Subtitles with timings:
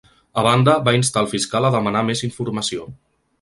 [0.41, 2.89] A banda, va instar el fiscal a demanar més informació.